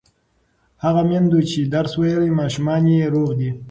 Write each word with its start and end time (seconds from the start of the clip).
هغه 0.83 1.01
میندو 1.09 1.39
چې 1.49 1.59
درس 1.73 1.93
ویلی، 1.99 2.37
ماشومان 2.39 2.83
یې 2.93 3.11
روغ 3.13 3.29
دي. 3.39 3.51